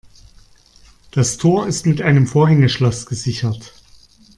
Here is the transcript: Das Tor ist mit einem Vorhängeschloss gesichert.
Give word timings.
Das 1.11 1.37
Tor 1.37 1.67
ist 1.67 1.85
mit 1.85 2.01
einem 2.01 2.25
Vorhängeschloss 2.25 3.05
gesichert. 3.05 3.71